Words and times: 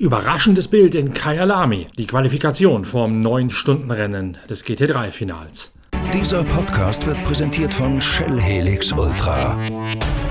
Überraschendes 0.00 0.66
Bild 0.66 0.94
in 0.94 1.12
Kyalami, 1.12 1.86
die 1.98 2.06
Qualifikation 2.06 2.86
vom 2.86 3.20
9-Stunden-Rennen 3.20 4.38
des 4.48 4.64
GT3-Finals. 4.64 5.72
Dieser 6.14 6.42
Podcast 6.42 7.06
wird 7.06 7.22
präsentiert 7.24 7.74
von 7.74 8.00
Shell 8.00 8.40
Helix 8.40 8.92
Ultra. 8.92 9.58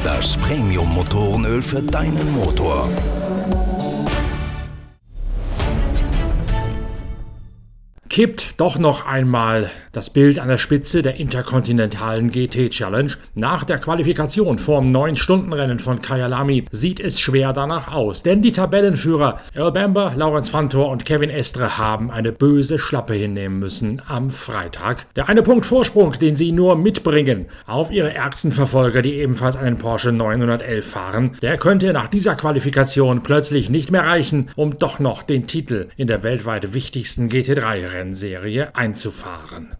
Das 0.03 0.35
Premium-Motorenöl 0.37 1.61
für 1.61 1.83
deinen 1.83 2.33
Motor. 2.33 2.89
Kippt 8.19 8.59
doch 8.59 8.77
noch 8.77 9.05
einmal 9.05 9.71
das 9.93 10.09
Bild 10.09 10.39
an 10.39 10.49
der 10.49 10.57
Spitze 10.57 11.01
der 11.01 11.21
interkontinentalen 11.21 12.31
GT 12.31 12.69
Challenge. 12.69 13.13
Nach 13.33 13.63
der 13.63 13.77
Qualifikation 13.77 14.59
vorm 14.59 14.93
9-Stunden-Rennen 14.93 15.79
von 15.79 16.01
Kyalami 16.01 16.65
sieht 16.69 16.99
es 16.99 17.19
schwer 17.21 17.53
danach 17.53 17.91
aus, 17.91 18.21
denn 18.21 18.41
die 18.41 18.51
Tabellenführer 18.51 19.39
Earl 19.55 19.71
Bamber, 19.71 20.13
Lawrence 20.17 20.51
Fantor 20.51 20.89
und 20.89 21.05
Kevin 21.05 21.29
Estre 21.29 21.77
haben 21.77 22.11
eine 22.11 22.33
böse 22.33 22.77
Schlappe 22.77 23.13
hinnehmen 23.13 23.57
müssen 23.57 24.01
am 24.05 24.29
Freitag. 24.29 25.05
Der 25.15 25.29
eine 25.29 25.41
Punkt 25.41 25.65
Vorsprung, 25.65 26.11
den 26.19 26.35
sie 26.35 26.51
nur 26.51 26.75
mitbringen 26.75 27.45
auf 27.67 27.89
ihre 27.89 28.13
ärgsten 28.13 28.51
Verfolger, 28.51 29.01
die 29.01 29.13
ebenfalls 29.13 29.55
einen 29.55 29.77
Porsche 29.77 30.11
911 30.11 30.85
fahren, 30.85 31.31
der 31.41 31.57
könnte 31.57 31.93
nach 31.93 32.09
dieser 32.09 32.35
Qualifikation 32.35 33.23
plötzlich 33.23 33.69
nicht 33.69 33.91
mehr 33.91 34.05
reichen, 34.05 34.49
um 34.57 34.77
doch 34.77 34.99
noch 34.99 35.23
den 35.23 35.47
Titel 35.47 35.87
in 35.95 36.07
der 36.07 36.21
weltweit 36.21 36.73
wichtigsten 36.73 37.29
GT3-Rennen 37.29 38.08
Rennserie 38.09 38.75
einzufahren. 38.75 39.75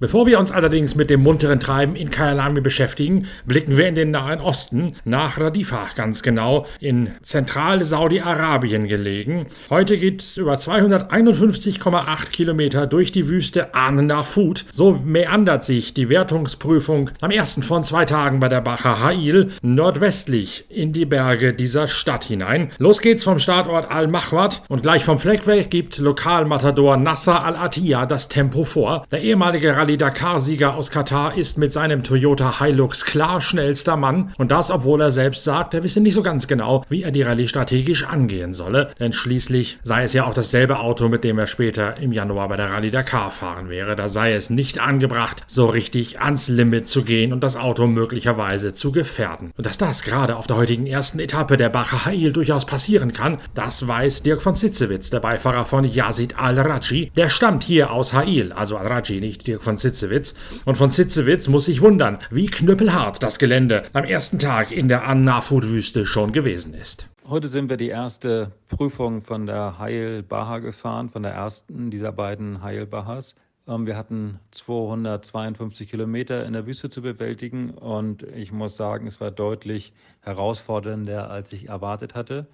Bevor 0.00 0.26
wir 0.26 0.40
uns 0.40 0.50
allerdings 0.50 0.96
mit 0.96 1.08
dem 1.08 1.22
munteren 1.22 1.60
Treiben 1.60 1.94
in 1.94 2.10
Kyalami 2.10 2.60
beschäftigen, 2.60 3.28
blicken 3.46 3.76
wir 3.76 3.86
in 3.86 3.94
den 3.94 4.10
Nahen 4.10 4.40
Osten, 4.40 4.94
nach 5.04 5.38
Radifa 5.38 5.86
ganz 5.94 6.24
genau, 6.24 6.66
in 6.80 7.10
Zentral-Saudi-Arabien 7.22 8.88
gelegen. 8.88 9.46
Heute 9.70 9.96
geht 9.96 10.22
es 10.22 10.36
über 10.36 10.54
251,8 10.54 12.30
Kilometer 12.32 12.88
durch 12.88 13.12
die 13.12 13.28
Wüste 13.28 13.72
An 13.74 14.06
Nafut. 14.06 14.64
So 14.72 15.00
meandert 15.04 15.62
sich 15.62 15.94
die 15.94 16.08
Wertungsprüfung 16.08 17.10
am 17.20 17.30
ersten 17.30 17.62
von 17.62 17.84
zwei 17.84 18.04
Tagen 18.04 18.40
bei 18.40 18.48
der 18.48 18.62
Bacha 18.62 18.98
Ha'il 18.98 19.52
nordwestlich 19.62 20.64
in 20.70 20.92
die 20.92 21.04
Berge 21.04 21.54
dieser 21.54 21.86
Stadt 21.86 22.24
hinein. 22.24 22.72
Los 22.78 23.00
geht's 23.00 23.22
vom 23.22 23.38
Startort 23.38 23.92
Al-Mahwad 23.92 24.62
und 24.68 24.82
gleich 24.82 25.04
vom 25.04 25.20
Fleck 25.20 25.46
weg 25.46 25.70
gibt 25.70 25.98
Lokalmatador 25.98 26.96
Nasser 26.96 27.44
Al-Attiyah 27.44 28.06
das 28.06 28.28
Tempo 28.28 28.64
vor. 28.64 29.06
Der 29.12 29.22
ehemalige 29.22 29.76
Rallye-Dakar-Sieger 29.84 30.76
aus 30.76 30.90
Katar 30.90 31.36
ist 31.36 31.58
mit 31.58 31.70
seinem 31.70 32.02
Toyota 32.02 32.58
Hilux 32.58 33.04
klar 33.04 33.42
schnellster 33.42 33.98
Mann 33.98 34.32
und 34.38 34.50
das, 34.50 34.70
obwohl 34.70 35.02
er 35.02 35.10
selbst 35.10 35.44
sagt, 35.44 35.74
er 35.74 35.82
wisse 35.82 36.00
nicht 36.00 36.14
so 36.14 36.22
ganz 36.22 36.46
genau, 36.46 36.86
wie 36.88 37.02
er 37.02 37.10
die 37.10 37.20
Rallye 37.20 37.46
strategisch 37.48 38.02
angehen 38.04 38.54
solle, 38.54 38.92
denn 38.98 39.12
schließlich 39.12 39.76
sei 39.82 40.04
es 40.04 40.14
ja 40.14 40.24
auch 40.24 40.32
dasselbe 40.32 40.78
Auto, 40.78 41.10
mit 41.10 41.22
dem 41.22 41.38
er 41.38 41.46
später 41.46 41.98
im 41.98 42.12
Januar 42.12 42.48
bei 42.48 42.56
der 42.56 42.72
Rallye 42.72 42.90
Dakar 42.90 43.30
fahren 43.30 43.68
wäre. 43.68 43.94
Da 43.94 44.08
sei 44.08 44.32
es 44.32 44.48
nicht 44.48 44.78
angebracht, 44.78 45.44
so 45.48 45.66
richtig 45.66 46.18
ans 46.18 46.48
Limit 46.48 46.88
zu 46.88 47.02
gehen 47.02 47.34
und 47.34 47.44
das 47.44 47.54
Auto 47.54 47.86
möglicherweise 47.86 48.72
zu 48.72 48.90
gefährden. 48.90 49.52
Und 49.54 49.66
dass 49.66 49.76
das 49.76 50.02
gerade 50.02 50.36
auf 50.36 50.46
der 50.46 50.56
heutigen 50.56 50.86
ersten 50.86 51.18
Etappe 51.18 51.58
der 51.58 51.68
Bacher 51.68 52.06
Hail 52.06 52.32
durchaus 52.32 52.64
passieren 52.64 53.12
kann, 53.12 53.36
das 53.54 53.86
weiß 53.86 54.22
Dirk 54.22 54.40
von 54.40 54.54
Sitzewitz, 54.54 55.10
der 55.10 55.20
Beifahrer 55.20 55.66
von 55.66 55.84
Yazid 55.84 56.38
Al-Raji. 56.38 57.12
Der 57.14 57.28
stammt 57.28 57.64
hier 57.64 57.90
aus 57.90 58.14
Hail, 58.14 58.50
also 58.54 58.78
Al-Raji, 58.78 59.20
nicht 59.20 59.46
Dirk 59.46 59.62
von 59.62 59.73
Sitzewitz. 59.76 60.34
Und 60.64 60.76
von 60.76 60.90
Sitzewitz 60.90 61.48
muss 61.48 61.66
sich 61.66 61.80
wundern, 61.80 62.18
wie 62.30 62.46
knüppelhart 62.46 63.22
das 63.22 63.38
Gelände 63.38 63.82
am 63.92 64.04
ersten 64.04 64.38
Tag 64.38 64.70
in 64.70 64.88
der 64.88 65.06
An-Nafud-Wüste 65.06 66.06
schon 66.06 66.32
gewesen 66.32 66.74
ist. 66.74 67.08
Heute 67.26 67.48
sind 67.48 67.70
wir 67.70 67.78
die 67.78 67.88
erste 67.88 68.52
Prüfung 68.68 69.22
von 69.22 69.46
der 69.46 69.78
Heil 69.78 70.22
Baha 70.22 70.58
gefahren, 70.58 71.08
von 71.08 71.22
der 71.22 71.32
ersten 71.32 71.90
dieser 71.90 72.12
beiden 72.12 72.62
Heil 72.62 72.86
Bahas. 72.86 73.34
Ähm, 73.66 73.86
wir 73.86 73.96
hatten 73.96 74.38
252 74.50 75.88
Kilometer 75.88 76.44
in 76.44 76.52
der 76.52 76.66
Wüste 76.66 76.90
zu 76.90 77.02
bewältigen 77.02 77.70
und 77.70 78.22
ich 78.22 78.52
muss 78.52 78.76
sagen, 78.76 79.06
es 79.06 79.20
war 79.20 79.30
deutlich 79.30 79.92
herausfordernder, 80.20 81.30
als 81.30 81.52
ich 81.52 81.68
erwartet 81.68 82.14
hatte. 82.14 82.46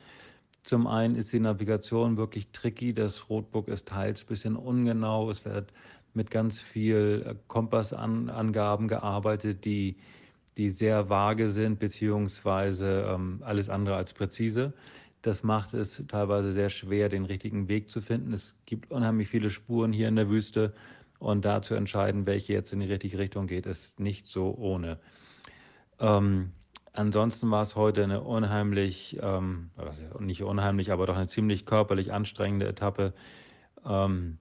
Zum 0.62 0.86
einen 0.86 1.16
ist 1.16 1.32
die 1.32 1.40
Navigation 1.40 2.16
wirklich 2.16 2.48
tricky. 2.52 2.92
Das 2.92 3.30
Roadbook 3.30 3.68
ist 3.68 3.88
teils 3.88 4.22
ein 4.22 4.26
bisschen 4.26 4.56
ungenau. 4.56 5.30
Es 5.30 5.44
wird 5.44 5.72
mit 6.14 6.30
ganz 6.30 6.60
viel 6.60 7.24
äh, 7.26 7.34
Kompassangaben 7.46 8.88
gearbeitet, 8.88 9.64
die, 9.64 9.96
die 10.56 10.70
sehr 10.70 11.08
vage 11.08 11.48
sind, 11.48 11.78
beziehungsweise 11.78 13.06
ähm, 13.08 13.40
alles 13.44 13.68
andere 13.68 13.96
als 13.96 14.12
präzise. 14.12 14.72
Das 15.22 15.42
macht 15.42 15.74
es 15.74 16.02
teilweise 16.08 16.52
sehr 16.52 16.70
schwer, 16.70 17.08
den 17.08 17.26
richtigen 17.26 17.68
Weg 17.68 17.90
zu 17.90 18.00
finden. 18.00 18.32
Es 18.32 18.56
gibt 18.64 18.90
unheimlich 18.90 19.28
viele 19.28 19.50
Spuren 19.50 19.92
hier 19.92 20.08
in 20.08 20.16
der 20.16 20.30
Wüste 20.30 20.72
und 21.18 21.44
da 21.44 21.60
zu 21.60 21.74
entscheiden, 21.74 22.26
welche 22.26 22.54
jetzt 22.54 22.72
in 22.72 22.80
die 22.80 22.86
richtige 22.86 23.18
Richtung 23.18 23.46
geht, 23.46 23.66
ist 23.66 24.00
nicht 24.00 24.26
so 24.26 24.54
ohne. 24.56 24.98
Ähm, 25.98 26.52
ansonsten 26.94 27.50
war 27.50 27.62
es 27.62 27.76
heute 27.76 28.02
eine 28.02 28.22
unheimlich, 28.22 29.18
ähm, 29.20 29.70
nicht 30.18 30.42
unheimlich, 30.42 30.90
aber 30.90 31.06
doch 31.06 31.16
eine 31.16 31.28
ziemlich 31.28 31.66
körperlich 31.66 32.12
anstrengende 32.12 32.66
Etappe. 32.66 33.12
Ähm, 33.84 34.38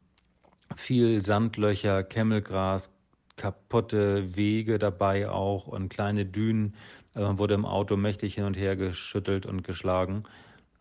viel 0.75 1.21
Sandlöcher, 1.21 2.03
Kemmelgras, 2.03 2.89
kaputte 3.35 4.35
Wege 4.35 4.79
dabei 4.79 5.29
auch 5.29 5.67
und 5.67 5.89
kleine 5.89 6.25
Dünen. 6.25 6.75
Man 7.13 7.37
wurde 7.37 7.53
im 7.53 7.65
Auto 7.65 7.97
mächtig 7.97 8.35
hin 8.35 8.43
und 8.43 8.55
her 8.55 8.75
geschüttelt 8.75 9.45
und 9.45 9.63
geschlagen. 9.63 10.23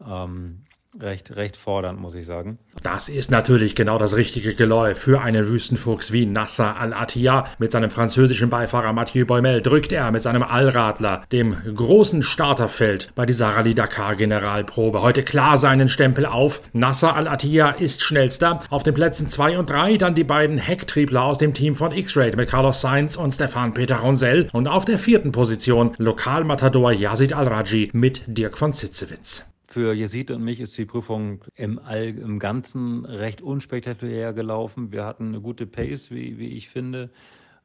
Ähm, 0.05 0.65
recht, 1.01 1.37
recht 1.37 1.57
fordernd, 1.57 2.01
muss 2.01 2.15
ich 2.15 2.27
sagen. 2.27 2.59
Das 2.83 3.09
ist 3.09 3.31
natürlich 3.31 3.75
genau 3.75 3.99
das 3.99 4.17
richtige 4.17 4.55
Geläuf 4.55 4.99
für 4.99 5.21
einen 5.21 5.49
Wüstenfuchs 5.49 6.13
wie 6.13 6.27
Nasser 6.27 6.77
Al-Attiyah. 6.77 7.45
Mit 7.59 7.73
seinem 7.73 7.91
französischen 7.91 8.51
Beifahrer 8.51 8.93
Mathieu 8.93 9.27
Boimel 9.27 9.63
drückt 9.63 9.93
er 9.93 10.11
mit 10.11 10.23
seinem 10.23 10.43
Allradler 10.43 11.23
dem 11.33 11.57
großen 11.75 12.23
Starterfeld 12.23 13.13
bei 13.15 13.27
dieser 13.27 13.49
Rallye 13.49 13.75
Dakar 13.75 14.17
Generalprobe 14.17 15.03
heute 15.03 15.23
klar 15.23 15.59
seinen 15.59 15.89
Stempel 15.89 16.27
auf. 16.27 16.63
Nasser 16.73 17.15
Al-Attiyah 17.15 17.71
ist 17.71 18.03
schnellster. 18.03 18.61
Auf 18.71 18.83
den 18.83 18.95
Plätzen 18.95 19.29
2 19.29 19.59
und 19.59 19.71
3 19.71 19.97
dann 19.99 20.15
die 20.15 20.25
beiden 20.25 20.59
Hecktriebler 20.59 21.25
aus 21.25 21.39
dem 21.39 21.55
Team 21.55 21.75
von 21.75 21.93
X-Raid 21.93 22.37
mit 22.37 22.49
Carlos 22.49 22.81
Sainz 22.81 23.17
und 23.17 23.33
Stefan 23.33 23.75
Peter 23.75 23.97
Ronsell. 23.97 24.49
Und 24.53 24.69
auf 24.69 24.85
der 24.85 24.99
vierten 24.99 25.33
Position 25.33 25.95
Lokalmatador 25.99 26.93
Yazid 26.93 27.33
Al-Raji 27.33 27.91
mit 27.93 28.23
Dirk 28.27 28.59
von 28.59 28.73
Zitzewitz. 28.73 29.45
Für 29.79 29.95
Yazid 29.95 30.33
und 30.33 30.43
mich 30.43 30.59
ist 30.59 30.77
die 30.77 30.87
Prüfung 30.87 31.45
im, 31.55 31.79
All, 31.79 32.09
im 32.09 32.41
Ganzen 32.41 33.05
recht 33.05 33.41
unspektakulär 33.41 34.33
gelaufen. 34.33 34.91
Wir 34.91 35.05
hatten 35.05 35.29
eine 35.29 35.41
gute 35.41 35.69
Pace, 35.69 36.11
wie, 36.11 36.37
wie 36.37 36.49
ich 36.49 36.69
finde. 36.69 37.11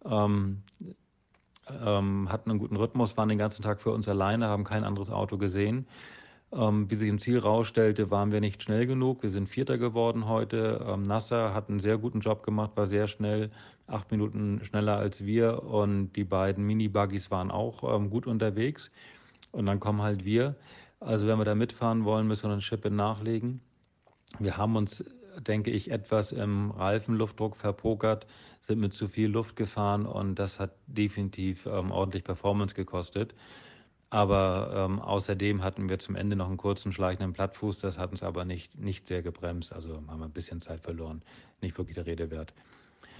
Ähm, 0.06 0.62
ähm, 1.68 2.32
hatten 2.32 2.52
einen 2.52 2.60
guten 2.60 2.76
Rhythmus, 2.76 3.18
waren 3.18 3.30
den 3.30 3.40
ganzen 3.40 3.64
Tag 3.64 3.82
für 3.82 3.90
uns 3.90 4.08
alleine, 4.08 4.46
haben 4.48 4.64
kein 4.64 4.84
anderes 4.84 5.10
Auto 5.10 5.40
gesehen. 5.40 5.88
Ähm, 6.52 6.88
wie 6.92 6.98
sich 6.98 7.10
im 7.10 7.18
Ziel 7.18 7.40
rausstellte, 7.40 8.12
waren 8.12 8.32
wir 8.32 8.42
nicht 8.42 8.62
schnell 8.62 8.86
genug. 8.86 9.24
Wir 9.24 9.32
sind 9.32 9.50
Vierter 9.50 9.80
geworden 9.80 10.28
heute. 10.28 10.86
Ähm, 10.88 11.02
Nasser 11.02 11.56
hat 11.56 11.70
einen 11.70 11.80
sehr 11.80 11.98
guten 11.98 12.20
Job 12.20 12.44
gemacht, 12.44 12.74
war 12.76 12.86
sehr 12.86 13.08
schnell, 13.08 13.50
acht 13.88 14.12
Minuten 14.12 14.64
schneller 14.66 14.98
als 14.98 15.26
wir. 15.26 15.64
Und 15.64 16.14
die 16.14 16.26
beiden 16.26 16.64
Mini-Buggies 16.64 17.32
waren 17.32 17.50
auch 17.50 17.96
ähm, 17.96 18.12
gut 18.12 18.28
unterwegs. 18.28 18.92
Und 19.52 19.66
dann 19.66 19.80
kommen 19.80 20.04
halt 20.04 20.26
wir. 20.26 20.56
Also 21.06 21.28
wenn 21.28 21.38
wir 21.38 21.46
da 21.46 21.56
mitfahren 21.56 22.06
wollen, 22.06 22.28
müssen 22.28 22.50
wir 22.50 22.54
eine 22.54 22.62
Schippe 22.62 22.90
nachlegen. 22.90 23.60
Wir 24.40 24.58
haben 24.58 24.76
uns, 24.76 25.04
denke 25.46 25.72
ich, 25.72 25.92
etwas 25.92 26.32
im 26.32 26.72
Reifenluftdruck 26.72 27.56
verpokert, 27.56 28.26
sind 28.62 28.80
mit 28.80 28.94
zu 28.94 29.08
viel 29.08 29.30
Luft 29.30 29.56
gefahren 29.56 30.06
und 30.06 30.36
das 30.36 30.60
hat 30.60 30.72
definitiv 30.88 31.66
ähm, 31.66 31.92
ordentlich 31.92 32.24
Performance 32.24 32.74
gekostet. 32.74 33.34
Aber 34.10 34.72
ähm, 34.76 35.00
außerdem 35.00 35.64
hatten 35.64 35.90
wir 35.90 35.98
zum 36.00 36.16
Ende 36.16 36.36
noch 36.36 36.48
einen 36.48 36.58
kurzen 36.58 36.94
schleichenden 36.94 37.34
Plattfuß, 37.34 37.80
das 37.80 37.98
hat 37.98 38.12
uns 38.12 38.22
aber 38.22 38.46
nicht, 38.46 38.78
nicht 38.80 39.08
sehr 39.08 39.24
gebremst. 39.24 39.74
Also 39.74 39.96
haben 40.08 40.20
wir 40.20 40.26
ein 40.26 40.32
bisschen 40.32 40.62
Zeit 40.62 40.82
verloren. 40.82 41.24
Nicht 41.62 41.78
wirklich 41.78 41.96
der 41.96 42.06
Rede 42.06 42.30
wert. 42.30 42.54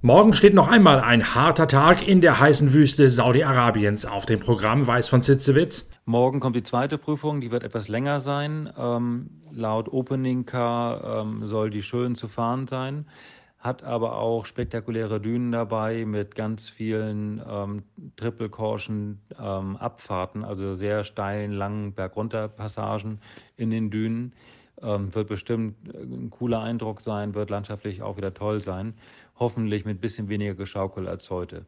Morgen 0.02 0.34
steht 0.34 0.54
noch 0.54 0.68
einmal 0.68 1.00
ein 1.00 1.34
harter 1.34 1.68
Tag 1.68 2.08
in 2.08 2.22
der 2.22 2.40
heißen 2.40 2.74
Wüste 2.74 3.10
Saudi-Arabiens 3.10 4.06
auf 4.06 4.26
dem 4.26 4.40
Programm, 4.40 4.86
weiß 4.86 5.10
von 5.10 5.22
Zitzewitz. 5.22 5.90
Morgen 6.06 6.42
kommt 6.42 6.58
die 6.58 6.64
zweite 6.64 6.98
Prüfung, 6.98 7.40
die 7.40 7.50
wird 7.50 7.64
etwas 7.64 7.88
länger 7.88 8.20
sein. 8.20 8.70
Ähm, 8.78 9.30
laut 9.52 9.88
Opening 9.88 10.46
Car 10.46 11.22
ähm, 11.22 11.48
soll 11.48 11.70
die 11.70 11.82
schön 11.82 12.16
zu 12.16 12.28
fahren 12.28 12.68
sein, 12.68 13.06
hat 13.58 13.84
aber 13.84 14.18
auch 14.18 14.46
spektakuläre 14.46 15.22
Dünen 15.22 15.54
dabei 15.54 16.04
mit 16.04 16.36
ganz 16.36 16.68
vielen 16.68 17.42
ähm, 17.48 17.84
Triple 18.18 18.50
Caution 18.50 19.20
ähm, 19.40 19.78
Abfahrten, 19.78 20.44
also 20.44 20.76
sehr 20.76 21.06
steilen, 21.06 21.54
langen 21.54 21.94
Bergunterpassagen 21.94 23.22
in 23.56 23.70
den 23.70 23.90
Dünen. 23.90 24.34
Ähm, 24.82 25.16
wird 25.16 25.30
bestimmt 25.30 25.78
ein 25.94 26.30
cooler 26.32 26.62
Eindruck 26.62 27.00
sein, 27.00 27.34
wird 27.34 27.50
landschaftlich 27.50 28.02
auch 28.02 28.18
wieder 28.18 28.34
toll 28.34 28.62
sein. 28.62 28.94
Hoffentlich 29.40 29.86
mit 29.86 30.00
ein 30.00 30.02
bisschen 30.02 30.28
weniger 30.28 30.56
Geschaukel 30.56 31.08
als 31.08 31.30
heute. 31.30 31.66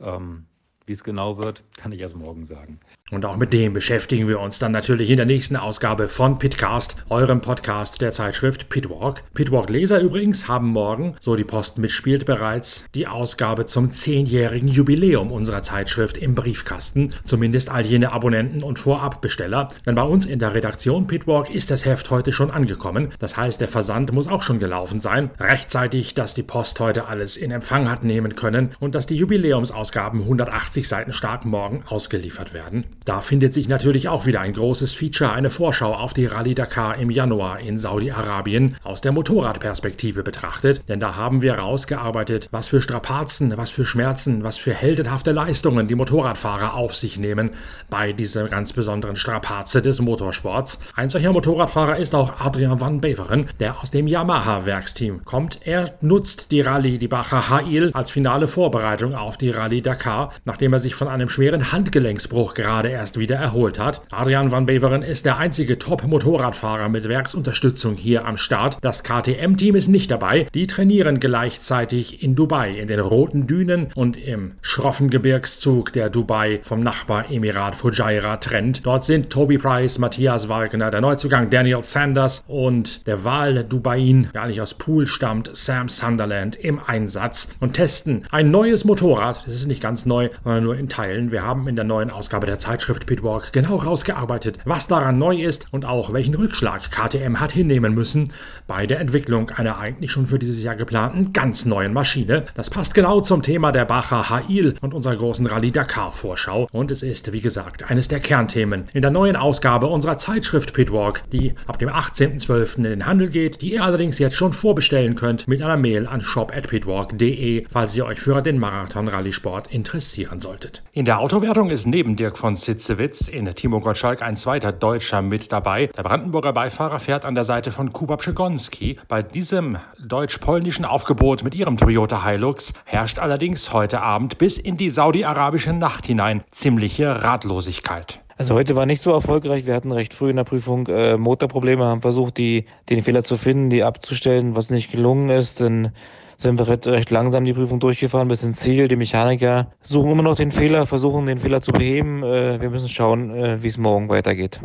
Ähm, 0.00 0.46
Wie 0.86 0.92
es 0.92 1.04
genau 1.04 1.36
wird, 1.36 1.62
kann 1.76 1.92
ich 1.92 2.00
erst 2.00 2.16
morgen 2.16 2.46
sagen. 2.46 2.80
Und 3.10 3.26
auch 3.26 3.36
mit 3.36 3.52
dem 3.52 3.74
beschäftigen 3.74 4.28
wir 4.28 4.40
uns 4.40 4.58
dann 4.58 4.72
natürlich 4.72 5.10
in 5.10 5.18
der 5.18 5.26
nächsten 5.26 5.56
Ausgabe 5.56 6.08
von 6.08 6.38
Pitcast, 6.38 6.96
eurem 7.10 7.42
Podcast 7.42 8.00
der 8.00 8.12
Zeitschrift 8.12 8.70
Pitwalk. 8.70 9.22
Pitwalk-Leser 9.34 10.00
übrigens 10.00 10.48
haben 10.48 10.68
morgen, 10.68 11.14
so 11.20 11.36
die 11.36 11.44
Post 11.44 11.76
mitspielt 11.76 12.24
bereits, 12.24 12.86
die 12.94 13.06
Ausgabe 13.06 13.66
zum 13.66 13.90
zehnjährigen 13.90 14.68
Jubiläum 14.68 15.32
unserer 15.32 15.60
Zeitschrift 15.60 16.16
im 16.16 16.34
Briefkasten. 16.34 17.10
Zumindest 17.24 17.68
all 17.68 17.84
jene 17.84 18.10
Abonnenten 18.10 18.62
und 18.62 18.78
Vorabbesteller. 18.78 19.70
Denn 19.84 19.96
bei 19.96 20.02
uns 20.02 20.24
in 20.24 20.38
der 20.38 20.54
Redaktion 20.54 21.06
Pitwalk 21.06 21.54
ist 21.54 21.70
das 21.70 21.84
Heft 21.84 22.10
heute 22.10 22.32
schon 22.32 22.50
angekommen. 22.50 23.10
Das 23.18 23.36
heißt, 23.36 23.60
der 23.60 23.68
Versand 23.68 24.12
muss 24.12 24.28
auch 24.28 24.42
schon 24.42 24.60
gelaufen 24.60 24.98
sein. 24.98 25.28
Rechtzeitig, 25.38 26.14
dass 26.14 26.32
die 26.32 26.42
Post 26.42 26.80
heute 26.80 27.06
alles 27.06 27.36
in 27.36 27.50
Empfang 27.50 27.90
hat 27.90 28.02
nehmen 28.02 28.34
können 28.34 28.70
und 28.80 28.94
dass 28.94 29.04
die 29.04 29.16
Jubiläumsausgaben 29.16 30.20
180 30.20 30.88
Seiten 30.88 31.12
stark 31.12 31.44
morgen 31.44 31.84
ausgeliefert 31.86 32.54
werden. 32.54 32.86
Da 33.04 33.20
findet 33.20 33.52
sich 33.52 33.68
natürlich 33.68 34.08
auch 34.08 34.24
wieder 34.24 34.40
ein 34.40 34.54
großes 34.54 34.94
Feature, 34.94 35.30
eine 35.30 35.50
Vorschau 35.50 35.94
auf 35.94 36.14
die 36.14 36.24
Rallye 36.24 36.54
Dakar 36.54 36.96
im 36.96 37.10
Januar 37.10 37.60
in 37.60 37.76
Saudi-Arabien 37.76 38.76
aus 38.82 39.02
der 39.02 39.12
Motorradperspektive 39.12 40.22
betrachtet, 40.22 40.80
denn 40.88 41.00
da 41.00 41.14
haben 41.14 41.42
wir 41.42 41.58
rausgearbeitet, 41.58 42.48
was 42.50 42.68
für 42.68 42.80
Strapazen, 42.80 43.58
was 43.58 43.70
für 43.70 43.84
Schmerzen, 43.84 44.42
was 44.42 44.56
für 44.56 44.72
heldenhafte 44.72 45.32
Leistungen 45.32 45.86
die 45.86 45.96
Motorradfahrer 45.96 46.72
auf 46.72 46.96
sich 46.96 47.18
nehmen 47.18 47.50
bei 47.90 48.14
dieser 48.14 48.48
ganz 48.48 48.72
besonderen 48.72 49.16
Strapaze 49.16 49.82
des 49.82 50.00
Motorsports. 50.00 50.78
Ein 50.96 51.10
solcher 51.10 51.32
Motorradfahrer 51.32 51.98
ist 51.98 52.14
auch 52.14 52.40
Adrian 52.40 52.80
van 52.80 53.02
Beveren, 53.02 53.50
der 53.60 53.82
aus 53.82 53.90
dem 53.90 54.06
Yamaha-Werksteam 54.06 55.26
kommt. 55.26 55.60
Er 55.64 55.92
nutzt 56.00 56.50
die 56.52 56.62
Rallye, 56.62 56.96
die 56.96 57.08
Bacher 57.08 57.50
Hail, 57.50 57.90
als 57.92 58.10
finale 58.10 58.48
Vorbereitung 58.48 59.14
auf 59.14 59.36
die 59.36 59.50
Rallye 59.50 59.82
Dakar, 59.82 60.32
nachdem 60.46 60.72
er 60.72 60.80
sich 60.80 60.94
von 60.94 61.08
einem 61.08 61.28
schweren 61.28 61.70
Handgelenksbruch 61.70 62.54
gerade 62.54 62.83
erst 62.90 63.18
wieder 63.18 63.36
erholt 63.36 63.78
hat. 63.78 64.02
Adrian 64.10 64.50
van 64.50 64.66
Beveren 64.66 65.02
ist 65.02 65.24
der 65.24 65.38
einzige 65.38 65.78
Top-Motorradfahrer 65.78 66.88
mit 66.88 67.08
Werksunterstützung 67.08 67.96
hier 67.96 68.26
am 68.26 68.36
Start. 68.36 68.78
Das 68.80 69.02
KTM-Team 69.02 69.74
ist 69.74 69.88
nicht 69.88 70.10
dabei. 70.10 70.46
Die 70.54 70.66
trainieren 70.66 71.20
gleichzeitig 71.20 72.22
in 72.22 72.34
Dubai, 72.34 72.70
in 72.70 72.88
den 72.88 73.00
roten 73.00 73.46
Dünen 73.46 73.88
und 73.94 74.16
im 74.16 74.52
schroffen 74.62 75.10
Gebirgszug, 75.10 75.92
der 75.92 76.10
Dubai 76.10 76.60
vom 76.62 76.82
Nachbaremirat 76.82 77.74
Fujairah 77.74 78.36
trennt. 78.36 78.84
Dort 78.86 79.04
sind 79.04 79.30
Toby 79.30 79.58
Price, 79.58 79.98
Matthias 79.98 80.48
Wagner, 80.48 80.90
der 80.90 81.00
Neuzugang 81.00 81.50
Daniel 81.50 81.84
Sanders 81.84 82.44
und 82.46 83.06
der 83.06 83.24
Wahl 83.24 83.64
Dubain, 83.64 84.28
der 84.34 84.42
eigentlich 84.42 84.60
aus 84.60 84.74
Pool 84.74 85.06
stammt, 85.06 85.50
Sam 85.56 85.88
Sunderland 85.88 86.56
im 86.56 86.80
Einsatz 86.84 87.48
und 87.60 87.74
testen 87.74 88.24
ein 88.30 88.50
neues 88.50 88.84
Motorrad. 88.84 89.46
Das 89.46 89.54
ist 89.54 89.66
nicht 89.66 89.82
ganz 89.82 90.06
neu, 90.06 90.28
sondern 90.44 90.64
nur 90.64 90.76
in 90.76 90.88
Teilen. 90.88 91.32
Wir 91.32 91.42
haben 91.42 91.66
in 91.66 91.76
der 91.76 91.84
neuen 91.84 92.10
Ausgabe 92.10 92.46
der 92.46 92.58
Zeitschrift 92.58 92.73
Zeitschrift 92.74 93.06
Pitwalk 93.06 93.52
genau 93.52 93.76
rausgearbeitet, 93.76 94.58
was 94.64 94.88
daran 94.88 95.16
neu 95.16 95.36
ist 95.36 95.68
und 95.70 95.84
auch 95.84 96.12
welchen 96.12 96.34
Rückschlag 96.34 96.90
KTM 96.90 97.38
hat 97.38 97.52
hinnehmen 97.52 97.94
müssen 97.94 98.32
bei 98.66 98.84
der 98.84 98.98
Entwicklung 98.98 99.50
einer 99.50 99.78
eigentlich 99.78 100.10
schon 100.10 100.26
für 100.26 100.40
dieses 100.40 100.60
Jahr 100.64 100.74
geplanten 100.74 101.32
ganz 101.32 101.66
neuen 101.66 101.92
Maschine. 101.92 102.46
Das 102.56 102.70
passt 102.70 102.92
genau 102.92 103.20
zum 103.20 103.42
Thema 103.42 103.70
der 103.70 103.84
Bacher 103.84 104.28
Hail 104.28 104.74
und 104.80 104.92
unserer 104.92 105.14
großen 105.14 105.46
Rallye 105.46 105.70
Dakar 105.70 106.12
Vorschau 106.14 106.66
und 106.72 106.90
es 106.90 107.04
ist, 107.04 107.32
wie 107.32 107.40
gesagt, 107.40 107.88
eines 107.88 108.08
der 108.08 108.18
Kernthemen 108.18 108.86
in 108.92 109.02
der 109.02 109.12
neuen 109.12 109.36
Ausgabe 109.36 109.86
unserer 109.86 110.18
Zeitschrift 110.18 110.72
Pitwalk, 110.72 111.22
die 111.30 111.54
ab 111.68 111.78
dem 111.78 111.90
18.12. 111.90 112.78
in 112.78 112.82
den 112.82 113.06
Handel 113.06 113.28
geht, 113.28 113.62
die 113.62 113.74
ihr 113.74 113.84
allerdings 113.84 114.18
jetzt 114.18 114.34
schon 114.34 114.52
vorbestellen 114.52 115.14
könnt 115.14 115.46
mit 115.46 115.62
einer 115.62 115.76
Mail 115.76 116.08
an 116.08 116.22
shop@pitwalk.de, 116.22 117.66
falls 117.70 117.96
ihr 117.96 118.04
euch 118.04 118.18
für 118.18 118.42
den 118.42 118.58
Marathon 118.58 119.06
Rallye-Sport 119.06 119.68
interessieren 119.68 120.40
solltet. 120.40 120.82
In 120.90 121.04
der 121.04 121.20
Autowertung 121.20 121.70
ist 121.70 121.86
neben 121.86 122.16
Dirk 122.16 122.36
von 122.36 122.56
Sitzewitz 122.64 123.28
in 123.28 123.46
Timo 123.54 123.80
Gottschalk 123.80 124.22
ein 124.22 124.36
zweiter 124.36 124.72
Deutscher 124.72 125.22
mit 125.22 125.52
dabei. 125.52 125.88
Der 125.96 126.02
Brandenburger 126.02 126.52
Beifahrer 126.52 126.98
fährt 126.98 127.24
an 127.24 127.34
der 127.34 127.44
Seite 127.44 127.70
von 127.70 127.92
Kuba 127.92 128.16
Przegonski. 128.16 128.98
Bei 129.08 129.22
diesem 129.22 129.78
deutsch-polnischen 129.98 130.84
Aufgebot 130.84 131.44
mit 131.44 131.54
ihrem 131.54 131.76
Toyota 131.76 132.24
Hilux 132.24 132.72
herrscht 132.84 133.18
allerdings 133.18 133.72
heute 133.72 134.00
Abend 134.00 134.38
bis 134.38 134.58
in 134.58 134.76
die 134.76 134.90
saudi-arabische 134.90 135.72
Nacht 135.72 136.06
hinein 136.06 136.42
ziemliche 136.50 137.22
Ratlosigkeit. 137.22 138.20
Also 138.36 138.54
heute 138.54 138.74
war 138.74 138.86
nicht 138.86 139.02
so 139.02 139.12
erfolgreich. 139.12 139.64
Wir 139.66 139.74
hatten 139.74 139.92
recht 139.92 140.12
früh 140.12 140.30
in 140.30 140.36
der 140.36 140.44
Prüfung 140.44 140.86
äh, 140.88 141.16
Motorprobleme, 141.16 141.84
haben 141.84 142.02
versucht, 142.02 142.36
die, 142.36 142.64
den 142.88 143.02
Fehler 143.02 143.22
zu 143.22 143.36
finden, 143.36 143.70
die 143.70 143.84
abzustellen, 143.84 144.56
was 144.56 144.70
nicht 144.70 144.90
gelungen 144.90 145.30
ist. 145.30 145.60
Denn 145.60 145.92
sind 146.36 146.58
wir 146.58 146.68
recht 146.68 147.10
langsam 147.10 147.44
die 147.44 147.52
Prüfung 147.52 147.80
durchgefahren 147.80 148.28
bis 148.28 148.42
ins 148.42 148.60
Ziel. 148.60 148.88
Die 148.88 148.96
Mechaniker 148.96 149.68
suchen 149.82 150.10
immer 150.10 150.22
noch 150.22 150.36
den 150.36 150.52
Fehler, 150.52 150.86
versuchen 150.86 151.26
den 151.26 151.38
Fehler 151.38 151.60
zu 151.60 151.72
beheben. 151.72 152.22
Äh, 152.22 152.60
wir 152.60 152.70
müssen 152.70 152.88
schauen, 152.88 153.34
äh, 153.34 153.62
wie 153.62 153.68
es 153.68 153.78
morgen 153.78 154.08
weitergeht. 154.08 154.60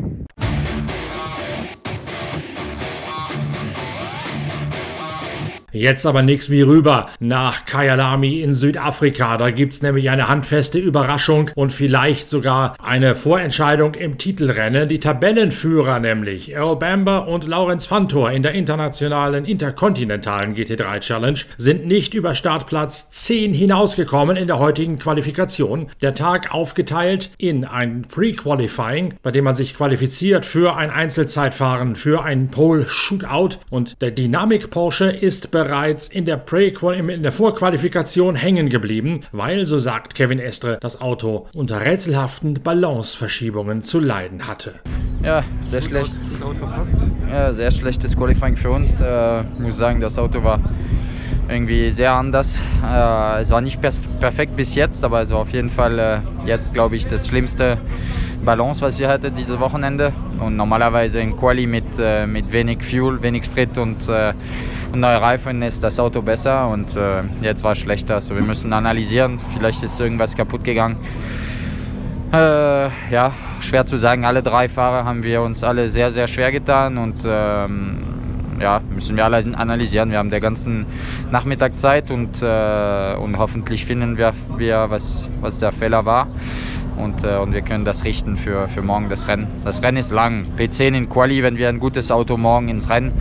Jetzt 5.72 6.04
aber 6.04 6.22
nix 6.22 6.50
wie 6.50 6.62
rüber 6.62 7.06
nach 7.20 7.64
Kyalami 7.64 8.40
in 8.40 8.54
Südafrika. 8.54 9.36
Da 9.36 9.50
gibt's 9.50 9.82
nämlich 9.82 10.10
eine 10.10 10.28
handfeste 10.28 10.78
Überraschung 10.78 11.50
und 11.54 11.72
vielleicht 11.72 12.28
sogar 12.28 12.74
eine 12.82 13.14
Vorentscheidung 13.14 13.94
im 13.94 14.18
Titelrennen. 14.18 14.88
Die 14.88 14.98
Tabellenführer 14.98 16.00
nämlich 16.00 16.52
Earl 16.52 16.76
Bamber 16.76 17.28
und 17.28 17.46
Lawrence 17.46 17.86
Fantor 17.86 18.32
in 18.32 18.42
der 18.42 18.52
internationalen 18.52 19.44
interkontinentalen 19.44 20.56
GT3 20.56 21.00
Challenge 21.00 21.38
sind 21.56 21.86
nicht 21.86 22.14
über 22.14 22.34
Startplatz 22.34 23.10
10 23.10 23.54
hinausgekommen 23.54 24.36
in 24.36 24.48
der 24.48 24.58
heutigen 24.58 24.98
Qualifikation. 24.98 25.88
Der 26.02 26.14
Tag 26.14 26.52
aufgeteilt 26.52 27.30
in 27.38 27.64
ein 27.64 28.06
Pre-Qualifying, 28.08 29.14
bei 29.22 29.30
dem 29.30 29.44
man 29.44 29.54
sich 29.54 29.76
qualifiziert 29.76 30.44
für 30.44 30.76
ein 30.76 30.90
Einzelzeitfahren, 30.90 31.94
für 31.94 32.24
ein 32.24 32.50
Pole-Shootout 32.50 33.58
und 33.70 34.00
der 34.02 34.10
Dynamic 34.10 34.70
Porsche 34.70 35.06
ist 35.06 35.52
bereits 35.64 36.08
in 36.08 36.24
der, 36.24 36.42
in 36.96 37.22
der 37.22 37.32
Vorqualifikation 37.32 38.34
hängen 38.34 38.70
geblieben, 38.70 39.20
weil, 39.30 39.66
so 39.66 39.78
sagt 39.78 40.14
Kevin 40.14 40.38
Estre, 40.38 40.78
das 40.80 41.00
Auto 41.00 41.48
unter 41.54 41.82
rätselhaften 41.82 42.54
Balanceverschiebungen 42.62 43.82
zu 43.82 44.00
leiden 44.00 44.46
hatte. 44.46 44.74
Ja, 45.22 45.44
sehr 45.70 45.82
schlecht. 45.82 46.12
Ja, 47.30 47.52
sehr 47.52 47.72
schlechtes 47.72 48.16
Qualifying 48.16 48.56
für 48.56 48.70
uns. 48.70 48.90
Äh, 49.00 49.42
muss 49.60 49.76
sagen, 49.76 50.00
das 50.00 50.16
Auto 50.16 50.42
war 50.42 50.60
irgendwie 51.50 51.92
sehr 51.92 52.12
anders. 52.12 52.46
Äh, 52.82 53.42
es 53.42 53.50
war 53.50 53.60
nicht 53.60 53.80
perfekt 54.20 54.56
bis 54.56 54.74
jetzt, 54.74 55.04
aber 55.04 55.22
es 55.22 55.30
war 55.30 55.40
auf 55.40 55.50
jeden 55.50 55.70
Fall 55.70 55.98
äh, 55.98 56.20
jetzt, 56.46 56.72
glaube 56.72 56.96
ich, 56.96 57.06
das 57.08 57.26
schlimmste 57.28 57.76
Balance, 58.44 58.80
was 58.80 58.98
wir 58.98 59.08
hatten 59.08 59.34
dieses 59.34 59.58
Wochenende. 59.60 60.12
Und 60.38 60.56
normalerweise 60.56 61.20
in 61.20 61.36
Quali 61.36 61.66
mit, 61.66 61.84
äh, 61.98 62.26
mit 62.26 62.50
wenig 62.52 62.78
Fuel, 62.90 63.22
wenig 63.22 63.44
Sprit 63.44 63.76
und, 63.76 64.08
äh, 64.08 64.32
neue 64.94 65.20
Reifen 65.20 65.62
ist 65.62 65.82
das 65.82 65.98
Auto 65.98 66.22
besser 66.22 66.68
und 66.68 66.94
äh, 66.96 67.22
jetzt 67.42 67.62
war 67.62 67.72
es 67.72 67.78
schlechter. 67.78 68.16
Also 68.16 68.34
wir 68.34 68.42
müssen 68.42 68.72
analysieren, 68.72 69.38
vielleicht 69.56 69.82
ist 69.82 69.98
irgendwas 70.00 70.34
kaputt 70.34 70.64
gegangen. 70.64 70.96
Äh, 72.32 72.88
ja, 73.12 73.32
schwer 73.60 73.86
zu 73.86 73.98
sagen. 73.98 74.24
Alle 74.24 74.42
drei 74.42 74.68
Fahrer 74.68 75.04
haben 75.04 75.22
wir 75.22 75.42
uns 75.42 75.62
alle 75.62 75.90
sehr, 75.90 76.12
sehr 76.12 76.28
schwer 76.28 76.52
getan 76.52 76.96
und 76.96 77.16
ähm, 77.24 78.10
ja, 78.60 78.80
müssen 78.94 79.16
wir 79.16 79.24
alle 79.24 79.44
analysieren. 79.56 80.10
Wir 80.10 80.18
haben 80.18 80.30
den 80.30 80.40
ganzen 80.40 80.86
Nachmittag 81.30 81.72
Zeit 81.80 82.10
und, 82.10 82.30
äh, 82.40 83.14
und 83.16 83.38
hoffentlich 83.38 83.86
finden 83.86 84.16
wir, 84.16 84.34
wir 84.58 84.86
was, 84.90 85.02
was 85.40 85.58
der 85.58 85.72
Fehler 85.72 86.04
war. 86.04 86.28
Und, 86.96 87.24
äh, 87.24 87.36
und 87.36 87.52
wir 87.52 87.62
können 87.62 87.84
das 87.84 88.02
richten 88.04 88.38
für, 88.38 88.68
für 88.68 88.82
morgen 88.82 89.08
das 89.08 89.26
Rennen. 89.26 89.46
Das 89.64 89.80
Rennen 89.82 89.98
ist 89.98 90.10
lang. 90.10 90.46
P10 90.56 90.96
in 90.96 91.08
Quali, 91.08 91.42
wenn 91.42 91.56
wir 91.56 91.68
ein 91.68 91.80
gutes 91.80 92.10
Auto 92.10 92.36
morgen 92.36 92.68
ins 92.68 92.88
Rennen, 92.88 93.12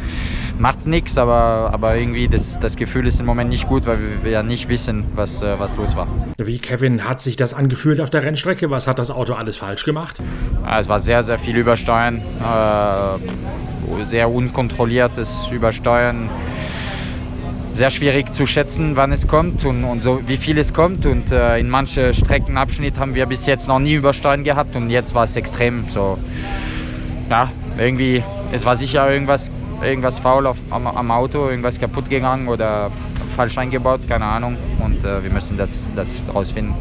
macht 0.57 0.85
nichts, 0.85 1.17
aber, 1.17 1.69
aber 1.71 1.95
irgendwie 1.95 2.27
das, 2.27 2.43
das 2.61 2.75
Gefühl 2.75 3.07
ist 3.07 3.19
im 3.19 3.25
Moment 3.25 3.49
nicht 3.49 3.67
gut, 3.67 3.85
weil 3.85 4.23
wir 4.23 4.31
ja 4.31 4.43
nicht 4.43 4.67
wissen, 4.69 5.05
was, 5.15 5.29
äh, 5.41 5.59
was 5.59 5.75
los 5.75 5.95
war. 5.95 6.07
Wie, 6.37 6.59
Kevin, 6.59 7.07
hat 7.07 7.21
sich 7.21 7.35
das 7.35 7.53
angefühlt 7.53 8.01
auf 8.01 8.09
der 8.09 8.23
Rennstrecke? 8.23 8.69
Was 8.69 8.87
hat 8.87 8.99
das 8.99 9.11
Auto 9.11 9.33
alles 9.33 9.57
falsch 9.57 9.85
gemacht? 9.85 10.21
Ja, 10.63 10.79
es 10.79 10.87
war 10.87 11.01
sehr, 11.01 11.23
sehr 11.23 11.39
viel 11.39 11.57
Übersteuern. 11.57 12.17
Äh, 12.17 14.09
sehr 14.11 14.29
unkontrolliertes 14.29 15.27
Übersteuern. 15.51 16.29
Sehr 17.79 17.91
schwierig 17.91 18.33
zu 18.33 18.45
schätzen, 18.45 18.97
wann 18.97 19.13
es 19.13 19.25
kommt 19.25 19.63
und, 19.63 19.85
und 19.85 20.03
so 20.03 20.19
wie 20.27 20.35
viel 20.35 20.57
es 20.57 20.73
kommt. 20.73 21.05
Und 21.05 21.31
äh, 21.31 21.59
in 21.59 21.69
manche 21.69 22.13
Streckenabschnitte 22.13 22.99
haben 22.99 23.15
wir 23.15 23.25
bis 23.25 23.45
jetzt 23.45 23.69
noch 23.69 23.79
nie 23.79 23.93
Übersteuern 23.93 24.43
gehabt 24.43 24.75
und 24.75 24.89
jetzt 24.89 25.13
war 25.13 25.23
es 25.23 25.35
extrem. 25.37 25.85
So, 25.91 26.17
ja, 27.29 27.49
irgendwie, 27.77 28.21
es 28.51 28.65
war 28.65 28.75
sicher 28.75 29.09
irgendwas, 29.09 29.49
irgendwas 29.81 30.19
faul 30.19 30.45
auf, 30.47 30.57
am, 30.71 30.87
am 30.87 31.09
Auto, 31.09 31.47
irgendwas 31.47 31.79
kaputt 31.79 32.09
gegangen 32.09 32.49
oder 32.49 32.91
falsch 33.37 33.57
eingebaut, 33.57 34.01
keine 34.09 34.25
Ahnung. 34.25 34.57
Und 34.83 35.05
äh, 35.05 35.23
wir 35.23 35.31
müssen 35.31 35.55
das, 35.57 35.69
das 35.95 36.07
rausfinden. 36.35 36.75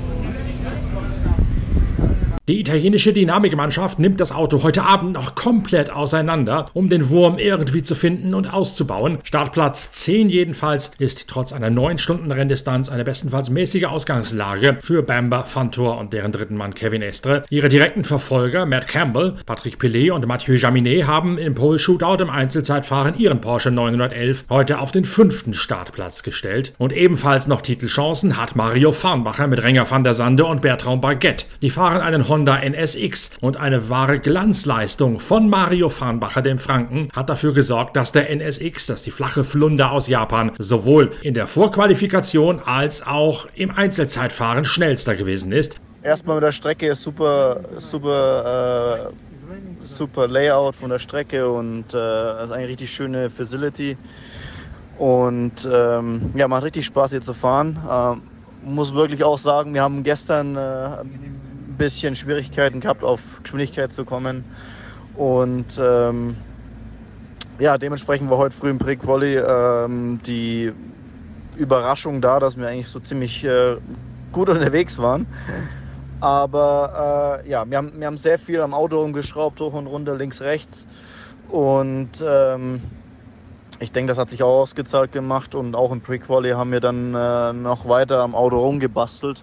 Die 2.48 2.60
italienische 2.60 3.12
Dynamikmannschaft 3.12 3.98
nimmt 3.98 4.20
das 4.20 4.32
Auto 4.32 4.62
heute 4.62 4.82
Abend 4.82 5.12
noch 5.12 5.34
komplett 5.34 5.90
auseinander, 5.90 6.64
um 6.72 6.88
den 6.88 7.10
Wurm 7.10 7.36
irgendwie 7.36 7.82
zu 7.82 7.94
finden 7.94 8.32
und 8.32 8.50
auszubauen. 8.50 9.18
Startplatz 9.22 9.90
10 9.90 10.30
jedenfalls 10.30 10.90
ist 10.98 11.28
trotz 11.28 11.52
einer 11.52 11.68
9 11.68 11.98
Stunden 11.98 12.32
Renndistanz 12.32 12.88
eine 12.88 13.04
bestenfalls 13.04 13.50
mäßige 13.50 13.84
Ausgangslage 13.84 14.78
für 14.80 15.02
Bamba, 15.02 15.42
Fantor 15.42 15.98
und 15.98 16.14
deren 16.14 16.32
dritten 16.32 16.56
Mann 16.56 16.74
Kevin 16.74 17.02
Estre. 17.02 17.44
Ihre 17.50 17.68
direkten 17.68 18.02
Verfolger 18.04 18.64
Matt 18.64 18.88
Campbell, 18.88 19.34
Patrick 19.44 19.78
Pillet 19.78 20.12
und 20.12 20.26
Mathieu 20.26 20.54
Jaminet 20.54 21.06
haben 21.06 21.36
im 21.36 21.54
Pole 21.54 21.78
Shootout 21.78 22.22
im 22.22 22.30
Einzelzeitfahren 22.30 23.18
ihren 23.18 23.42
Porsche 23.42 23.70
911 23.70 24.46
heute 24.48 24.78
auf 24.78 24.90
den 24.90 25.04
fünften 25.04 25.52
Startplatz 25.52 26.22
gestellt. 26.22 26.72
Und 26.78 26.96
ebenfalls 26.96 27.46
noch 27.46 27.60
Titelchancen 27.60 28.38
hat 28.38 28.56
Mario 28.56 28.92
Farnbacher 28.92 29.48
mit 29.48 29.62
Renger 29.62 29.90
van 29.90 30.02
der 30.02 30.14
Sande 30.14 30.46
und 30.46 30.62
Bertrand 30.62 31.02
Baguette. 31.02 31.44
Die 31.60 31.68
fahren 31.68 32.00
einen 32.00 32.22
Honda 32.38 32.56
NSX 32.60 33.32
und 33.40 33.56
eine 33.56 33.90
wahre 33.90 34.20
Glanzleistung 34.20 35.18
von 35.18 35.48
Mario 35.48 35.88
Farnbacher, 35.88 36.40
dem 36.40 36.60
Franken, 36.60 37.08
hat 37.12 37.28
dafür 37.28 37.52
gesorgt, 37.52 37.96
dass 37.96 38.12
der 38.12 38.30
NSX, 38.30 38.86
das 38.86 39.02
die 39.02 39.10
flache 39.10 39.42
Flunder 39.42 39.90
aus 39.90 40.06
Japan, 40.06 40.52
sowohl 40.56 41.10
in 41.22 41.34
der 41.34 41.48
Vorqualifikation 41.48 42.60
als 42.60 43.04
auch 43.04 43.48
im 43.56 43.72
Einzelzeitfahren 43.72 44.64
schnellster 44.64 45.16
gewesen 45.16 45.50
ist. 45.50 45.80
Erstmal 46.04 46.36
mit 46.36 46.44
der 46.44 46.52
Strecke 46.52 46.94
super, 46.94 47.58
super, 47.78 49.10
äh, 49.10 49.82
super 49.82 50.28
Layout 50.28 50.76
von 50.76 50.90
der 50.90 51.00
Strecke 51.00 51.50
und 51.50 51.92
äh, 51.92 52.44
ist 52.44 52.52
eine 52.52 52.68
richtig 52.68 52.92
schöne 52.92 53.30
Facility. 53.30 53.96
Und 54.96 55.68
ähm, 55.68 56.30
ja, 56.36 56.46
macht 56.46 56.62
richtig 56.62 56.86
Spaß 56.86 57.10
hier 57.10 57.20
zu 57.20 57.34
fahren. 57.34 57.80
Ähm, 57.90 58.22
muss 58.62 58.94
wirklich 58.94 59.24
auch 59.24 59.38
sagen, 59.38 59.74
wir 59.74 59.82
haben 59.82 60.04
gestern 60.04 60.56
äh, 60.56 60.88
bisschen 61.78 62.14
Schwierigkeiten 62.16 62.80
gehabt, 62.80 63.02
auf 63.02 63.20
Geschwindigkeit 63.42 63.92
zu 63.92 64.04
kommen. 64.04 64.44
Und 65.16 65.80
ähm, 65.80 66.36
ja, 67.58 67.78
dementsprechend 67.78 68.30
war 68.30 68.38
heute 68.38 68.54
früh 68.54 68.70
im 68.70 68.78
Pre-Quali 68.78 69.36
ähm, 69.36 70.20
die 70.26 70.72
Überraschung 71.56 72.20
da, 72.20 72.38
dass 72.38 72.56
wir 72.56 72.68
eigentlich 72.68 72.88
so 72.88 73.00
ziemlich 73.00 73.44
äh, 73.44 73.76
gut 74.32 74.48
unterwegs 74.48 74.98
waren. 74.98 75.26
Aber 76.20 77.42
äh, 77.44 77.50
ja, 77.50 77.68
wir 77.68 77.76
haben, 77.76 77.92
wir 77.98 78.06
haben 78.06 78.18
sehr 78.18 78.38
viel 78.38 78.60
am 78.60 78.74
Auto 78.74 79.02
umgeschraubt, 79.02 79.60
hoch 79.60 79.72
und 79.72 79.86
runter, 79.86 80.16
links, 80.16 80.40
rechts. 80.40 80.86
Und 81.48 82.24
ähm, 82.24 82.80
ich 83.80 83.92
denke, 83.92 84.08
das 84.08 84.18
hat 84.18 84.30
sich 84.30 84.42
auch 84.42 84.60
ausgezahlt 84.60 85.12
gemacht. 85.12 85.54
Und 85.54 85.74
auch 85.74 85.92
im 85.92 86.00
Pre-Quali 86.00 86.50
haben 86.50 86.72
wir 86.72 86.80
dann 86.80 87.14
äh, 87.14 87.52
noch 87.52 87.88
weiter 87.88 88.20
am 88.20 88.34
Auto 88.34 88.58
rumgebastelt. 88.58 89.42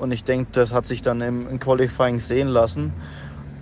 Und 0.00 0.12
ich 0.12 0.24
denke, 0.24 0.48
das 0.52 0.72
hat 0.72 0.86
sich 0.86 1.02
dann 1.02 1.20
im, 1.20 1.46
im 1.46 1.58
Qualifying 1.58 2.20
sehen 2.20 2.48
lassen. 2.48 2.94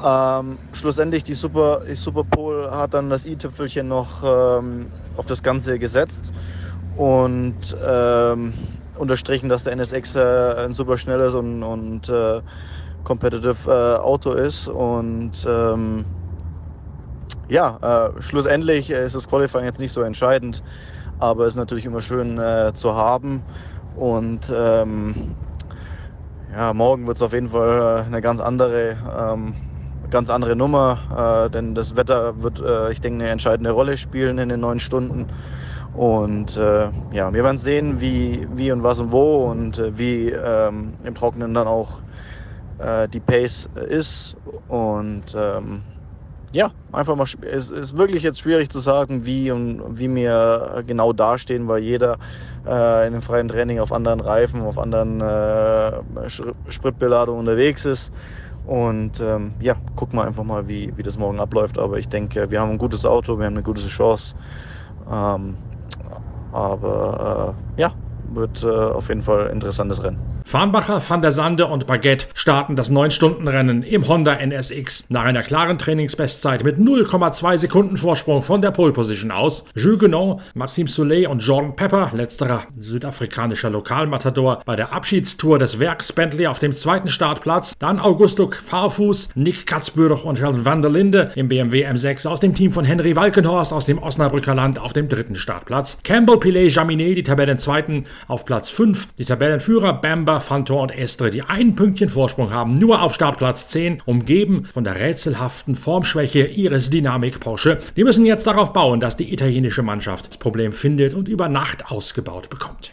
Ähm, 0.02 0.59
schlussendlich 0.73 1.25
die 1.25 1.35
Super, 1.35 1.80
die 1.88 1.97
Superpole 1.97 2.71
hat 2.71 2.95
dann 2.95 3.11
das 3.11 3.25
i-Tüpfelchen 3.25 3.88
noch 3.88 4.23
ähm, 4.23 4.90
auf 5.16 5.26
das 5.26 5.42
Ganze 5.42 5.80
gesetzt 5.80 6.33
und 6.97 7.76
ähm, 7.85 8.54
unterstrichen, 8.97 9.49
dass 9.49 9.64
der 9.64 9.73
NSX 9.73 10.14
äh, 10.14 10.54
ein 10.64 10.73
super 10.73 10.97
schnelles 10.99 11.35
und, 11.35 11.64
und 11.64 12.09
äh, 12.09 12.42
competitive 13.02 13.71
äh, 13.71 14.00
Auto 14.00 14.33
ist. 14.33 14.68
Und 14.68 15.45
ähm, 15.45 16.07
ja, 17.49 18.11
äh, 18.16 18.23
schlussendlich 18.23 18.90
ist 18.90 19.16
das 19.16 19.28
Qualifying 19.28 19.64
jetzt 19.64 19.80
nicht 19.80 19.92
so 19.92 20.02
entscheidend, 20.02 20.62
aber 21.18 21.47
ist 21.47 21.57
natürlich 21.57 21.87
immer 21.87 22.00
schön 22.02 22.38
äh, 22.38 22.73
zu 22.75 22.95
haben. 22.95 23.42
Und 23.97 24.42
ähm, 24.54 25.35
ja, 26.50 26.73
morgen 26.73 27.07
wird 27.07 27.17
es 27.19 27.23
auf 27.23 27.33
jeden 27.33 27.50
Fall 27.50 28.02
äh, 28.02 28.07
eine 28.07 28.21
ganz 28.23 28.40
andere, 28.40 28.97
ähm, 29.17 29.57
ganz 30.11 30.31
andere 30.31 30.57
Nummer, 30.57 31.47
äh, 31.47 31.50
denn 31.50 31.75
das 31.75 31.97
Wetter 31.97 32.43
wird, 32.43 32.61
äh, 32.61 32.90
ich 32.93 33.00
denke, 33.00 33.23
eine 33.23 33.31
entscheidende 33.31 33.71
Rolle 33.71 33.97
spielen 33.97 34.38
in 34.38 34.49
den 34.49 34.61
neun 34.61 34.81
Stunden. 34.81 35.28
Und 35.93 36.57
äh, 36.57 36.90
ja, 37.11 37.33
wir 37.33 37.45
werden 37.45 37.59
sehen, 37.59 38.00
wie, 38.00 38.47
wie 38.50 38.73
und 38.73 38.83
was 38.83 38.99
und 38.99 39.12
wo 39.12 39.50
und 39.50 39.78
äh, 39.78 39.99
wie 39.99 40.31
ähm, 40.31 40.95
im 41.02 41.14
Trockenen 41.14 41.55
dann 41.55 41.67
auch 41.67 42.02
äh, 42.78 43.09
die 43.09 43.21
Pace 43.21 43.69
ist. 43.75 44.37
Und 44.69 45.26
ähm, 45.35 45.85
ja, 46.52 46.73
einfach 46.93 47.14
mal, 47.17 47.26
es 47.43 47.71
ist 47.71 47.97
wirklich 47.97 48.23
jetzt 48.23 48.40
schwierig 48.40 48.71
zu 48.71 48.78
sagen, 48.78 49.25
wie 49.26 49.50
und 49.50 49.99
wie 49.99 50.12
wir 50.14 50.83
genau 50.87 51.12
dastehen, 51.12 51.69
weil 51.69 51.83
jeder 51.83 52.19
äh, 52.67 53.07
in 53.07 53.12
dem 53.12 53.23
freien 53.23 53.49
Training 53.49 53.81
auf 53.81 53.93
anderen 53.93 54.21
Reifen, 54.21 54.62
auf 54.62 54.78
anderen 54.78 55.21
äh, 55.21 56.28
Spritbeladungen 56.69 57.40
unterwegs 57.40 57.85
ist. 57.85 58.11
Und 58.62 59.21
ähm, 59.21 59.57
ja, 59.61 59.78
gucken 59.95 60.19
wir 60.19 60.25
einfach 60.26 60.45
mal, 60.45 60.69
wie, 60.69 60.97
wie 60.97 61.02
das 61.02 61.17
morgen 61.17 61.40
abläuft. 61.40 61.78
Aber 61.78 61.99
ich 61.99 62.09
denke, 62.09 62.50
wir 62.50 62.61
haben 62.61 62.71
ein 62.73 62.78
gutes 62.78 63.05
Auto, 63.05 63.38
wir 63.38 63.47
haben 63.47 63.55
eine 63.55 63.62
gute 63.62 63.87
Chance. 63.87 64.35
Ähm, 65.07 65.61
aber 66.50 67.57
äh, 67.76 67.81
ja, 67.83 67.95
wird 68.23 68.62
äh, 68.62 68.69
auf 68.69 69.09
jeden 69.09 69.23
Fall 69.23 69.47
ein 69.49 69.52
interessantes 69.55 70.02
Rennen. 70.02 70.27
Farnbacher, 70.49 71.02
Van 71.07 71.21
der 71.21 71.31
Sande 71.31 71.67
und 71.67 71.87
Baguette 71.87 72.25
starten 72.33 72.75
das 72.75 72.90
9-Stunden-Rennen 72.90 73.83
im 73.83 74.09
Honda 74.09 74.33
NSX 74.33 75.05
nach 75.11 75.25
einer 75.25 75.43
klaren 75.43 75.76
Trainingsbestzeit 75.76 76.64
mit 76.64 76.78
0,2 76.78 77.59
Sekunden 77.59 77.99
Vorsprung 77.99 78.43
von 78.43 78.62
der 78.62 78.71
Pole 78.71 78.95
Position 78.95 79.31
aus. 79.31 79.67
Jules 79.75 79.99
Guenon, 79.99 80.40
Maxime 80.55 80.88
Soulet 80.88 81.26
und 81.26 81.40
Jordan 81.40 81.76
Pepper, 81.76 82.12
letzterer 82.14 82.62
südafrikanischer 82.78 83.69
Lokalmatador, 83.69 84.62
bei 84.64 84.75
der 84.75 84.95
Abschiedstour 84.95 85.59
des 85.59 85.81
Werks 85.81 86.14
Bentley 86.14 86.47
auf 86.47 86.59
dem 86.59 86.73
zweiten 86.73 87.09
Startplatz. 87.09 87.75
Dann 87.78 88.00
Augusto 88.00 88.50
Farfuß, 88.50 89.28
Nick 89.35 89.67
Katzbürch 89.67 90.25
und 90.25 90.40
Helen 90.40 90.64
van 90.64 90.81
der 90.81 90.90
Linde 90.90 91.31
im 91.35 91.49
BMW 91.49 91.87
M6 91.87 92.26
aus 92.26 92.40
dem 92.40 92.55
Team 92.55 92.73
von 92.73 92.87
Henry 92.87 93.14
Walkenhorst 93.17 93.75
aus 93.75 93.85
dem 93.85 93.99
Osnabrücker 93.99 94.55
Land 94.55 94.78
auf 94.78 94.95
dem 94.95 95.11
dritten 95.11 95.35
Startplatz. 95.35 95.99
Campbell 96.05 96.38
Pilet 96.38 96.75
Jaminet, 96.75 97.19
die 97.19 97.23
Tabellenzweiten 97.23 98.07
auf 98.28 98.47
Platz 98.47 98.71
5. 98.71 99.09
Die 99.19 99.26
Tabellenführer 99.26 99.93
Bamba 99.93 100.38
Fantor 100.40 100.83
und 100.83 100.97
Estre, 100.97 101.30
die 101.30 101.42
ein 101.42 101.75
Pünktchen 101.75 102.09
Vorsprung 102.09 102.50
haben, 102.50 102.78
nur 102.78 103.02
auf 103.02 103.14
Startplatz 103.14 103.68
10, 103.68 104.02
umgeben 104.04 104.64
von 104.64 104.85
der 104.85 104.97
rätselhaften 104.97 105.75
Formschwäche 105.75 106.47
ihres 106.47 106.90
Dynamik 106.90 107.40
Porsche. 107.40 107.78
Die 107.97 108.04
müssen 108.04 108.26
jetzt 108.26 108.47
darauf 108.47 108.73
bauen, 108.73 109.00
dass 109.00 109.16
die 109.16 109.33
italienische 109.33 109.83
Mannschaft 109.83 110.28
das 110.28 110.37
Problem 110.38 110.73
findet 110.73 111.14
und 111.14 111.28
über 111.28 111.49
Nacht 111.49 111.90
ausgebaut 111.90 112.50
bekommt. 112.50 112.92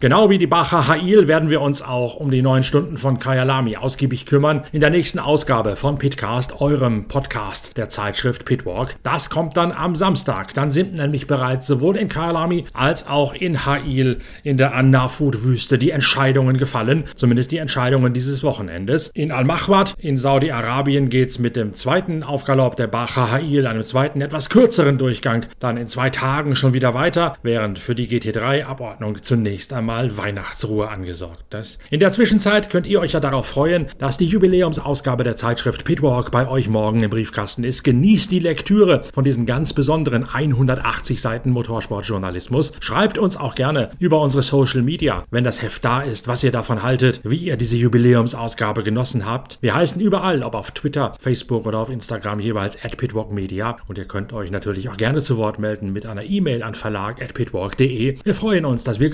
Genau 0.00 0.28
wie 0.28 0.38
die 0.38 0.46
Bacher 0.46 0.88
Hail 0.88 1.28
werden 1.28 1.50
wir 1.50 1.60
uns 1.60 1.80
auch 1.80 2.16
um 2.16 2.30
die 2.30 2.42
neun 2.42 2.62
Stunden 2.62 2.96
von 2.96 3.18
Kyalami 3.18 3.76
ausgiebig 3.76 4.26
kümmern 4.26 4.62
in 4.72 4.80
der 4.80 4.90
nächsten 4.90 5.18
Ausgabe 5.18 5.76
von 5.76 5.98
Pitcast, 5.98 6.60
eurem 6.60 7.06
Podcast 7.06 7.76
der 7.76 7.88
Zeitschrift 7.88 8.44
Pitwalk. 8.44 8.96
Das 9.02 9.30
kommt 9.30 9.56
dann 9.56 9.72
am 9.72 9.94
Samstag. 9.94 10.52
Dann 10.54 10.70
sind 10.70 10.94
nämlich 10.94 11.26
bereits 11.26 11.66
sowohl 11.66 11.96
in 11.96 12.08
Kyalami 12.08 12.64
als 12.74 13.06
auch 13.06 13.34
in 13.34 13.64
Hail 13.66 14.18
in 14.42 14.58
der 14.58 14.74
An-Nafud-Wüste 14.74 15.78
die 15.78 15.90
Entscheidungen 15.90 16.58
gefallen, 16.58 17.04
zumindest 17.14 17.52
die 17.52 17.58
Entscheidungen 17.58 18.12
dieses 18.12 18.42
Wochenendes. 18.42 19.10
In 19.14 19.32
Al-Mahwad 19.32 19.94
in 19.98 20.16
Saudi-Arabien 20.16 21.08
geht 21.08 21.30
es 21.30 21.38
mit 21.38 21.56
dem 21.56 21.74
zweiten 21.74 22.22
Aufgalopp 22.22 22.76
der 22.76 22.88
Bacher 22.88 23.30
Hail, 23.30 23.66
einem 23.66 23.84
zweiten 23.84 24.20
etwas 24.20 24.50
kürzeren 24.50 24.98
Durchgang, 24.98 25.46
dann 25.60 25.76
in 25.76 25.88
zwei 25.88 26.10
Tagen 26.10 26.56
schon 26.56 26.72
wieder 26.72 26.94
weiter, 26.94 27.36
während 27.42 27.78
für 27.78 27.94
die 27.94 28.08
GT3-Abordnung 28.08 29.22
zunächst 29.22 29.72
einmal 29.72 29.93
mal 29.94 30.16
Weihnachtsruhe 30.18 30.88
angesorgt 30.88 31.54
ist. 31.54 31.78
In 31.88 32.00
der 32.00 32.10
Zwischenzeit 32.10 32.68
könnt 32.68 32.88
ihr 32.88 32.98
euch 32.98 33.12
ja 33.12 33.20
darauf 33.20 33.46
freuen, 33.46 33.86
dass 33.98 34.16
die 34.16 34.24
Jubiläumsausgabe 34.24 35.22
der 35.22 35.36
Zeitschrift 35.36 35.84
Pitwalk 35.84 36.32
bei 36.32 36.48
euch 36.48 36.68
morgen 36.68 37.04
im 37.04 37.10
Briefkasten 37.10 37.62
ist. 37.62 37.84
Genießt 37.84 38.32
die 38.32 38.40
Lektüre 38.40 39.04
von 39.12 39.22
diesen 39.22 39.46
ganz 39.46 39.72
besonderen 39.72 40.28
180 40.28 41.20
Seiten 41.20 41.50
Motorsportjournalismus. 41.50 42.72
Schreibt 42.80 43.18
uns 43.18 43.36
auch 43.36 43.54
gerne 43.54 43.90
über 44.00 44.20
unsere 44.20 44.42
Social 44.42 44.82
Media, 44.82 45.22
wenn 45.30 45.44
das 45.44 45.62
Heft 45.62 45.84
da 45.84 46.00
ist, 46.00 46.26
was 46.26 46.42
ihr 46.42 46.50
davon 46.50 46.82
haltet, 46.82 47.20
wie 47.22 47.36
ihr 47.36 47.56
diese 47.56 47.76
Jubiläumsausgabe 47.76 48.82
genossen 48.82 49.26
habt. 49.26 49.58
Wir 49.60 49.76
heißen 49.76 50.00
überall, 50.00 50.42
ob 50.42 50.56
auf 50.56 50.72
Twitter, 50.72 51.12
Facebook 51.20 51.66
oder 51.66 51.78
auf 51.78 51.88
Instagram 51.88 52.40
jeweils 52.40 52.82
at 52.84 52.96
pitwalkmedia 52.96 53.76
und 53.86 53.96
ihr 53.96 54.06
könnt 54.06 54.32
euch 54.32 54.50
natürlich 54.50 54.88
auch 54.88 54.96
gerne 54.96 55.22
zu 55.22 55.38
Wort 55.38 55.60
melden 55.60 55.92
mit 55.92 56.04
einer 56.04 56.24
E-Mail 56.24 56.64
an 56.64 56.74
verlag 56.74 57.22
at 57.22 57.34
pitwalk.de. 57.34 58.18
Wir 58.24 58.34
freuen 58.34 58.64
uns, 58.64 58.82
dass 58.82 58.98
wir 58.98 59.10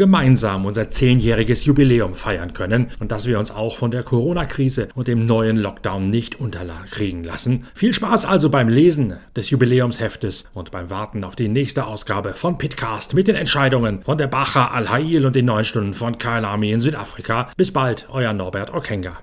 gemeinsam 0.61 0.65
unser 0.67 0.89
zehnjähriges 0.89 1.65
Jubiläum 1.65 2.15
feiern 2.15 2.53
können 2.53 2.89
und 3.01 3.13
dass 3.13 3.27
wir 3.27 3.39
uns 3.39 3.51
auch 3.51 3.77
von 3.77 3.91
der 3.91 4.03
Corona-Krise 4.03 4.89
und 4.95 5.09
dem 5.09 5.27
neuen 5.27 5.57
Lockdown 5.57 6.11
nicht 6.11 6.41
unterkriegen 6.41 7.25
lassen. 7.25 7.67
Viel 7.75 7.93
Spaß 7.93 8.25
also 8.25 8.51
beim 8.51 8.69
Lesen 8.69 9.17
des 9.37 9.51
Jubiläumsheftes 9.51 10.45
und 10.55 10.71
beim 10.71 10.91
Warten 10.91 11.25
auf 11.25 11.37
die 11.37 11.49
nächste 11.49 11.87
Ausgabe 11.87 12.35
von 12.35 12.59
Pitcast 12.59 13.15
mit 13.15 13.29
den 13.29 13.37
Entscheidungen 13.37 14.03
von 14.03 14.19
der 14.19 14.29
Bacher 14.29 14.73
Al-Hail 14.73 15.27
und 15.27 15.35
den 15.35 15.47
neun 15.47 15.65
Stunden 15.65 15.95
von 15.95 16.19
Kailami 16.19 16.71
in 16.71 16.81
Südafrika. 16.81 17.49
Bis 17.57 17.73
bald, 17.73 18.07
euer 18.11 18.33
Norbert 18.33 18.73
Okenga. 18.73 19.19